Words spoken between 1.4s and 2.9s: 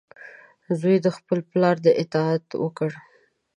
پلار د امر اطاعت وکړ.